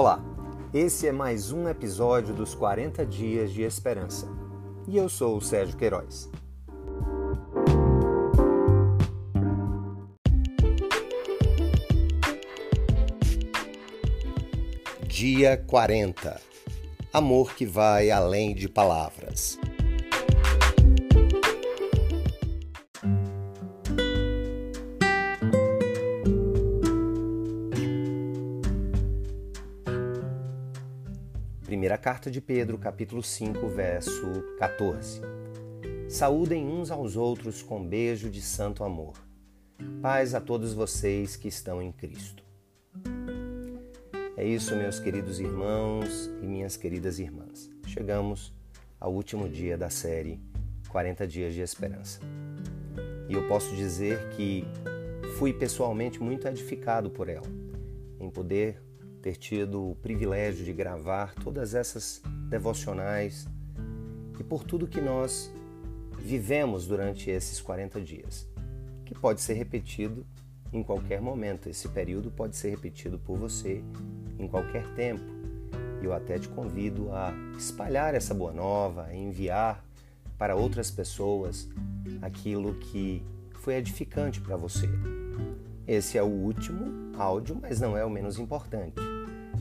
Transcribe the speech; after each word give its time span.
Olá, 0.00 0.18
esse 0.72 1.06
é 1.06 1.12
mais 1.12 1.52
um 1.52 1.68
episódio 1.68 2.32
dos 2.32 2.54
40 2.54 3.04
Dias 3.04 3.52
de 3.52 3.60
Esperança 3.60 4.26
e 4.88 4.96
eu 4.96 5.10
sou 5.10 5.36
o 5.36 5.42
Sérgio 5.42 5.76
Queiroz. 5.76 6.30
Dia 15.06 15.62
40 15.66 16.40
Amor 17.12 17.54
que 17.54 17.66
vai 17.66 18.10
além 18.10 18.54
de 18.54 18.70
palavras. 18.70 19.58
Primeira 31.80 31.96
carta 31.96 32.30
de 32.30 32.42
Pedro, 32.42 32.76
capítulo 32.76 33.22
5, 33.22 33.66
verso 33.68 34.44
14. 34.58 35.22
Saúdem 36.10 36.66
uns 36.66 36.90
aos 36.90 37.16
outros 37.16 37.62
com 37.62 37.82
beijo 37.82 38.28
de 38.28 38.42
santo 38.42 38.84
amor. 38.84 39.14
Paz 40.02 40.34
a 40.34 40.42
todos 40.42 40.74
vocês 40.74 41.36
que 41.36 41.48
estão 41.48 41.80
em 41.80 41.90
Cristo. 41.90 42.44
É 44.36 44.44
isso, 44.44 44.76
meus 44.76 45.00
queridos 45.00 45.40
irmãos 45.40 46.26
e 46.42 46.46
minhas 46.46 46.76
queridas 46.76 47.18
irmãs. 47.18 47.70
Chegamos 47.86 48.52
ao 49.00 49.14
último 49.14 49.48
dia 49.48 49.78
da 49.78 49.88
série 49.88 50.38
40 50.90 51.26
Dias 51.26 51.54
de 51.54 51.62
Esperança. 51.62 52.20
E 53.26 53.32
eu 53.32 53.48
posso 53.48 53.74
dizer 53.74 54.28
que 54.36 54.66
fui 55.38 55.54
pessoalmente 55.54 56.22
muito 56.22 56.46
edificado 56.46 57.08
por 57.08 57.30
ela, 57.30 57.48
em 58.20 58.28
poder 58.28 58.89
ter 59.22 59.36
tido 59.36 59.90
o 59.90 59.94
privilégio 59.96 60.64
de 60.64 60.72
gravar 60.72 61.34
todas 61.34 61.74
essas 61.74 62.22
devocionais 62.48 63.46
e 64.38 64.44
por 64.44 64.64
tudo 64.64 64.86
que 64.86 65.00
nós 65.00 65.52
vivemos 66.18 66.86
durante 66.86 67.30
esses 67.30 67.60
40 67.60 68.00
dias, 68.00 68.48
que 69.04 69.14
pode 69.14 69.40
ser 69.40 69.54
repetido 69.54 70.26
em 70.72 70.82
qualquer 70.82 71.20
momento. 71.20 71.68
Esse 71.68 71.88
período 71.88 72.30
pode 72.30 72.56
ser 72.56 72.70
repetido 72.70 73.18
por 73.18 73.38
você 73.38 73.82
em 74.38 74.48
qualquer 74.48 74.86
tempo. 74.94 75.24
E 76.00 76.04
eu 76.04 76.14
até 76.14 76.38
te 76.38 76.48
convido 76.48 77.12
a 77.12 77.32
espalhar 77.58 78.14
essa 78.14 78.32
boa 78.32 78.52
nova, 78.52 79.04
a 79.04 79.14
enviar 79.14 79.84
para 80.38 80.56
outras 80.56 80.90
pessoas 80.90 81.68
aquilo 82.22 82.74
que 82.74 83.22
foi 83.52 83.74
edificante 83.74 84.40
para 84.40 84.56
você. 84.56 84.88
Esse 85.86 86.16
é 86.16 86.22
o 86.22 86.26
último 86.26 87.14
áudio, 87.18 87.58
mas 87.60 87.80
não 87.80 87.96
é 87.96 88.04
o 88.04 88.10
menos 88.10 88.38
importante. 88.38 89.09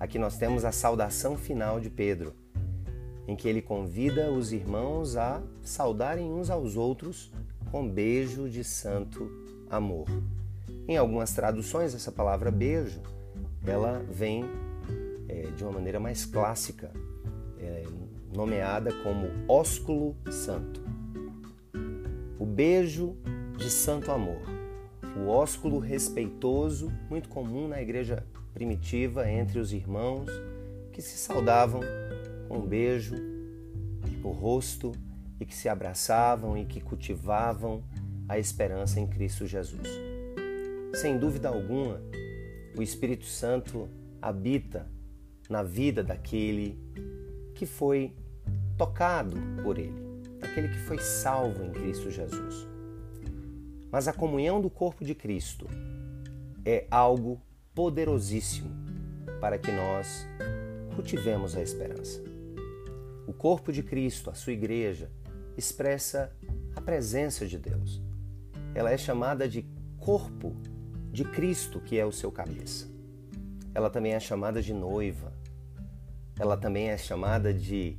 Aqui 0.00 0.18
nós 0.18 0.38
temos 0.38 0.64
a 0.64 0.72
saudação 0.72 1.36
final 1.36 1.78
de 1.78 1.90
Pedro, 1.90 2.32
em 3.28 3.36
que 3.36 3.46
ele 3.46 3.60
convida 3.60 4.32
os 4.32 4.50
irmãos 4.50 5.14
a 5.14 5.42
saudarem 5.62 6.32
uns 6.32 6.48
aos 6.48 6.74
outros 6.74 7.30
com 7.70 7.86
beijo 7.86 8.48
de 8.48 8.64
santo 8.64 9.30
amor. 9.68 10.06
Em 10.88 10.96
algumas 10.96 11.34
traduções, 11.34 11.94
essa 11.94 12.10
palavra 12.10 12.50
beijo, 12.50 13.02
ela 13.66 14.02
vem 14.10 14.42
é, 15.28 15.50
de 15.54 15.62
uma 15.62 15.72
maneira 15.72 16.00
mais 16.00 16.24
clássica, 16.24 16.90
é, 17.58 17.84
nomeada 18.34 18.90
como 19.02 19.28
ósculo 19.46 20.16
santo. 20.30 20.80
O 22.38 22.46
beijo 22.46 23.18
de 23.58 23.70
santo 23.70 24.10
amor. 24.10 24.40
O 25.18 25.28
ósculo 25.28 25.78
respeitoso, 25.78 26.90
muito 27.10 27.28
comum 27.28 27.68
na 27.68 27.82
igreja 27.82 28.24
primitiva 28.60 29.26
entre 29.26 29.58
os 29.58 29.72
irmãos 29.72 30.28
que 30.92 31.00
se 31.00 31.16
saudavam 31.16 31.80
com 32.46 32.58
um 32.58 32.66
beijo 32.66 33.16
no 34.22 34.32
rosto 34.32 34.92
e 35.40 35.46
que 35.46 35.54
se 35.54 35.66
abraçavam 35.66 36.58
e 36.58 36.66
que 36.66 36.78
cultivavam 36.78 37.82
a 38.28 38.38
esperança 38.38 39.00
em 39.00 39.06
Cristo 39.06 39.46
Jesus. 39.46 39.88
Sem 40.92 41.18
dúvida 41.18 41.48
alguma, 41.48 42.02
o 42.76 42.82
Espírito 42.82 43.24
Santo 43.24 43.88
habita 44.20 44.86
na 45.48 45.62
vida 45.62 46.04
daquele 46.04 46.78
que 47.54 47.64
foi 47.64 48.14
tocado 48.76 49.38
por 49.62 49.78
ele, 49.78 50.20
daquele 50.38 50.68
que 50.68 50.80
foi 50.80 50.98
salvo 50.98 51.64
em 51.64 51.72
Cristo 51.72 52.10
Jesus. 52.10 52.68
Mas 53.90 54.06
a 54.06 54.12
comunhão 54.12 54.60
do 54.60 54.68
corpo 54.68 55.02
de 55.02 55.14
Cristo 55.14 55.66
é 56.62 56.86
algo 56.90 57.40
poderosíssimo 57.74 58.70
para 59.40 59.58
que 59.58 59.70
nós 59.72 60.26
cultivemos 60.94 61.56
a 61.56 61.62
esperança. 61.62 62.22
O 63.26 63.32
corpo 63.32 63.72
de 63.72 63.82
Cristo, 63.82 64.28
a 64.28 64.34
sua 64.34 64.52
igreja, 64.52 65.10
expressa 65.56 66.32
a 66.74 66.80
presença 66.80 67.46
de 67.46 67.58
Deus. 67.58 68.02
Ela 68.74 68.90
é 68.90 68.98
chamada 68.98 69.48
de 69.48 69.64
corpo 69.98 70.54
de 71.12 71.24
Cristo, 71.24 71.80
que 71.80 71.98
é 71.98 72.04
o 72.04 72.12
seu 72.12 72.30
cabeça. 72.30 72.88
Ela 73.74 73.90
também 73.90 74.12
é 74.12 74.20
chamada 74.20 74.60
de 74.60 74.72
noiva. 74.72 75.32
Ela 76.38 76.56
também 76.56 76.88
é 76.88 76.98
chamada 76.98 77.52
de 77.52 77.96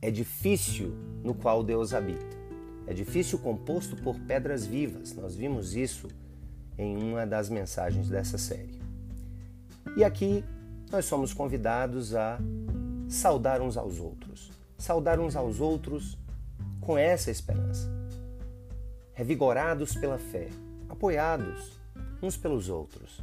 edifício 0.00 0.94
no 1.22 1.34
qual 1.34 1.62
Deus 1.62 1.94
habita. 1.94 2.36
Edifício 2.86 3.38
composto 3.38 3.96
por 3.96 4.18
pedras 4.20 4.66
vivas. 4.66 5.14
Nós 5.14 5.34
vimos 5.34 5.74
isso 5.74 6.08
em 6.78 6.96
uma 6.96 7.26
das 7.26 7.48
mensagens 7.48 8.08
dessa 8.08 8.38
série. 8.38 8.80
E 9.96 10.02
aqui 10.02 10.44
nós 10.90 11.04
somos 11.04 11.32
convidados 11.32 12.14
a 12.14 12.38
saudar 13.08 13.60
uns 13.60 13.76
aos 13.76 13.98
outros. 13.98 14.50
Saudar 14.78 15.20
uns 15.20 15.36
aos 15.36 15.60
outros 15.60 16.18
com 16.80 16.98
essa 16.98 17.30
esperança. 17.30 17.88
Revigorados 19.12 19.94
pela 19.94 20.18
fé, 20.18 20.48
apoiados 20.88 21.72
uns 22.22 22.36
pelos 22.36 22.68
outros. 22.68 23.20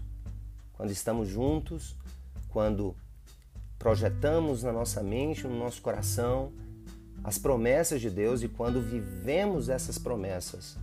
Quando 0.74 0.92
estamos 0.92 1.28
juntos, 1.28 1.96
quando 2.50 2.96
projetamos 3.78 4.64
na 4.64 4.72
nossa 4.72 5.02
mente, 5.04 5.48
no 5.48 5.58
nosso 5.58 5.82
coração, 5.82 6.52
as 7.24 7.38
promessas 7.38 8.02
de 8.02 8.10
Deus 8.10 8.42
e 8.42 8.48
quando 8.48 8.82
vivemos 8.82 9.70
essas 9.70 9.98
promessas 9.98 10.78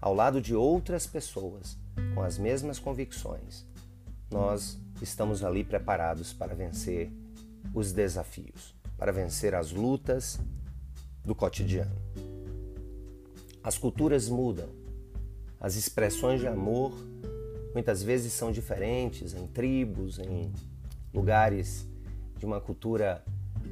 ao 0.00 0.14
lado 0.14 0.40
de 0.40 0.54
outras 0.54 1.06
pessoas 1.06 1.76
com 2.14 2.22
as 2.22 2.38
mesmas 2.38 2.78
convicções, 2.78 3.66
nós 4.30 4.78
estamos 5.02 5.44
ali 5.44 5.64
preparados 5.64 6.32
para 6.32 6.54
vencer 6.54 7.10
os 7.74 7.92
desafios, 7.92 8.74
para 8.96 9.12
vencer 9.12 9.54
as 9.54 9.72
lutas 9.72 10.38
do 11.24 11.34
cotidiano. 11.34 11.96
As 13.62 13.76
culturas 13.76 14.28
mudam, 14.28 14.68
as 15.60 15.76
expressões 15.76 16.40
de 16.40 16.46
amor 16.46 16.92
muitas 17.74 18.02
vezes 18.02 18.32
são 18.32 18.50
diferentes 18.50 19.34
em 19.34 19.46
tribos, 19.46 20.18
em 20.18 20.52
lugares 21.12 21.86
de 22.38 22.46
uma 22.46 22.60
cultura 22.60 23.22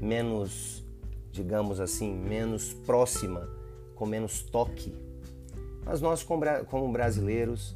menos, 0.00 0.84
digamos 1.32 1.80
assim, 1.80 2.14
menos 2.14 2.72
próxima, 2.72 3.48
com 3.94 4.06
menos 4.06 4.42
toque. 4.42 4.94
Mas 5.84 6.00
nós, 6.00 6.22
como 6.22 6.92
brasileiros, 6.92 7.74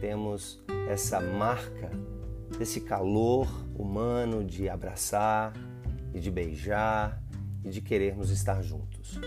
temos 0.00 0.60
essa 0.88 1.20
marca 1.20 1.90
desse 2.58 2.80
calor 2.80 3.48
humano 3.76 4.44
de 4.44 4.68
abraçar 4.68 5.52
e 6.14 6.20
de 6.20 6.30
beijar 6.30 7.22
e 7.64 7.68
de 7.68 7.80
querermos 7.80 8.30
estar 8.30 8.62
juntos. 8.62 9.18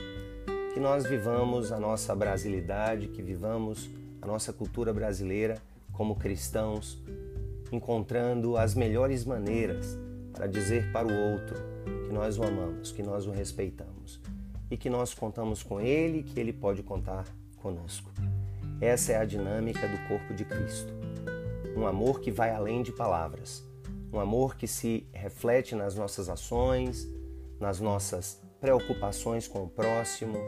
Que 0.73 0.79
nós 0.79 1.05
vivamos 1.05 1.71
a 1.71 1.79
nossa 1.79 2.15
brasilidade, 2.15 3.07
que 3.07 3.21
vivamos 3.21 3.89
a 4.21 4.27
nossa 4.27 4.51
cultura 4.51 4.93
brasileira 4.93 5.61
como 5.91 6.15
cristãos, 6.15 7.01
encontrando 7.71 8.57
as 8.57 8.73
melhores 8.73 9.25
maneiras 9.25 9.97
para 10.33 10.47
dizer 10.47 10.91
para 10.91 11.07
o 11.07 11.33
outro 11.33 11.55
que 12.07 12.13
nós 12.13 12.37
o 12.37 12.43
amamos, 12.43 12.91
que 12.91 13.03
nós 13.03 13.25
o 13.27 13.31
respeitamos 13.31 14.19
e 14.69 14.77
que 14.77 14.89
nós 14.89 15.13
contamos 15.13 15.61
com 15.61 15.81
ele, 15.81 16.23
que 16.23 16.39
ele 16.39 16.53
pode 16.53 16.81
contar 16.81 17.25
conosco. 17.57 18.09
Essa 18.81 19.11
é 19.11 19.17
a 19.17 19.25
dinâmica 19.25 19.87
do 19.87 20.07
corpo 20.07 20.33
de 20.33 20.43
Cristo. 20.43 20.91
Um 21.77 21.85
amor 21.85 22.19
que 22.19 22.31
vai 22.31 22.49
além 22.49 22.81
de 22.81 22.91
palavras. 22.91 23.63
Um 24.11 24.19
amor 24.19 24.55
que 24.55 24.67
se 24.67 25.05
reflete 25.13 25.75
nas 25.75 25.93
nossas 25.93 26.27
ações, 26.27 27.07
nas 27.59 27.79
nossas 27.79 28.41
preocupações 28.59 29.47
com 29.47 29.65
o 29.65 29.69
próximo, 29.69 30.39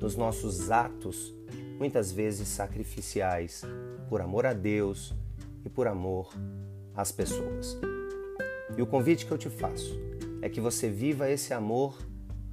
nos 0.00 0.16
nossos 0.16 0.70
atos, 0.70 1.34
muitas 1.78 2.10
vezes 2.10 2.48
sacrificiais, 2.48 3.62
por 4.08 4.22
amor 4.22 4.46
a 4.46 4.54
Deus 4.54 5.14
e 5.62 5.68
por 5.68 5.86
amor 5.86 6.32
às 6.94 7.12
pessoas. 7.12 7.78
E 8.74 8.80
o 8.80 8.86
convite 8.86 9.26
que 9.26 9.32
eu 9.32 9.38
te 9.38 9.50
faço 9.50 10.00
é 10.40 10.48
que 10.48 10.62
você 10.62 10.88
viva 10.88 11.30
esse 11.30 11.52
amor 11.52 11.94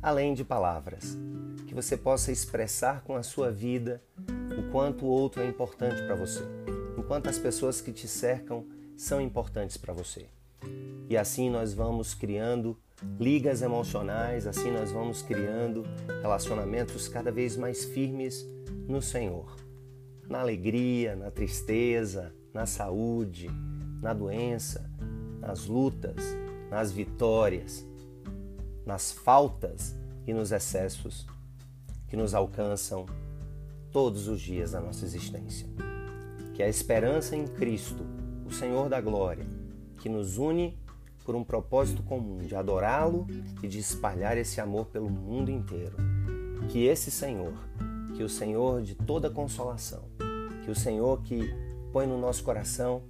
além 0.02 0.34
de 0.34 0.44
palavras, 0.44 1.18
que 1.66 1.74
você 1.74 1.96
possa 1.96 2.30
expressar 2.30 3.04
com 3.06 3.16
a 3.16 3.24
sua 3.24 3.50
vida 3.50 4.02
quanto 4.74 5.06
o 5.06 5.08
outro 5.08 5.44
é 5.44 5.48
importante 5.48 6.02
para 6.02 6.16
você, 6.16 6.42
o 6.98 7.04
quanto 7.04 7.30
as 7.30 7.38
pessoas 7.38 7.80
que 7.80 7.94
te 7.94 8.08
cercam 8.08 8.66
são 8.98 9.22
importantes 9.22 9.78
para 9.78 9.94
você. 9.94 10.26
E 11.08 11.16
assim 11.16 11.48
nós 11.48 11.76
vamos 11.76 12.16
criando 12.16 12.76
ligas 13.20 13.62
emocionais, 13.62 14.48
assim 14.48 14.72
nós 14.72 14.92
vamos 14.92 15.22
criando 15.22 15.84
relacionamentos 16.24 17.08
cada 17.08 17.32
vez 17.32 17.56
mais 17.56 17.86
firmes 17.86 18.48
no 18.88 19.00
Senhor. 19.00 19.56
Na 20.28 20.40
alegria, 20.40 21.16
na 21.16 21.30
tristeza, 21.30 22.34
na 22.52 22.66
saúde, 22.66 23.52
na 24.02 24.12
doença, 24.12 24.90
nas 25.40 25.68
lutas, 25.68 26.36
nas 26.72 26.92
vitórias, 26.92 27.86
nas 28.88 29.12
faltas 29.12 29.96
e 30.26 30.34
nos 30.34 30.52
excessos 30.52 31.28
que 32.08 32.18
nos 32.18 32.34
alcançam 32.34 33.06
todos 33.94 34.28
os 34.28 34.42
dias 34.42 34.72
da 34.72 34.82
nossa 34.82 35.06
existência. 35.06 35.68
Que 36.56 36.64
a 36.64 36.68
esperança 36.68 37.36
em 37.36 37.46
Cristo, 37.46 38.04
o 38.44 38.52
Senhor 38.52 38.90
da 38.90 39.00
glória, 39.00 39.46
que 40.00 40.10
nos 40.10 40.38
une 40.38 40.78
por 41.24 41.36
um 41.36 41.44
propósito 41.44 42.02
comum 42.04 42.40
de 42.40 42.56
adorá-lo 42.56 43.28
e 43.62 43.68
de 43.68 43.80
espalhar 43.80 44.38
esse 44.38 44.60
amor 44.60 44.88
pelo 44.88 45.10
mundo 45.10 45.52
inteiro. 45.52 45.96
Que 46.70 46.86
esse 46.86 47.12
Senhor, 47.12 47.54
que 48.16 48.24
o 48.24 48.30
Senhor 48.30 48.82
de 48.82 48.96
toda 48.96 49.30
consolação, 49.30 50.04
que 50.66 50.72
o 50.72 50.76
Senhor 50.76 51.22
que 51.22 51.54
põe 51.92 52.08
no 52.08 52.18
nosso 52.18 52.44
coração 52.44 53.04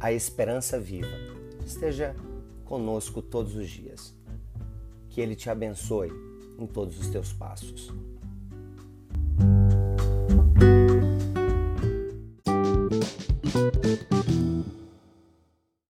a 0.00 0.12
esperança 0.12 0.78
viva, 0.78 1.16
esteja 1.64 2.14
conosco 2.64 3.22
todos 3.22 3.54
os 3.54 3.70
dias. 3.70 4.14
Que 5.08 5.20
Ele 5.20 5.36
te 5.36 5.48
abençoe 5.48 6.10
em 6.58 6.66
todos 6.66 6.98
os 6.98 7.08
teus 7.08 7.32
passos. 7.32 7.92